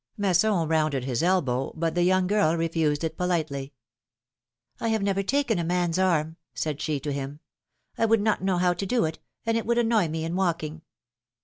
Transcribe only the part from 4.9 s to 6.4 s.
never taken a man's arm,"